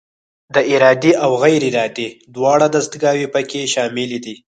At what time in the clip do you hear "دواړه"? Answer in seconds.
2.35-2.67